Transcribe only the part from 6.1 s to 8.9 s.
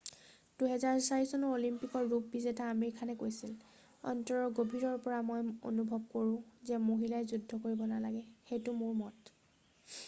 কৰোঁ যে মহিলাই যুদ্ধ কৰিব নালাগে সেইটো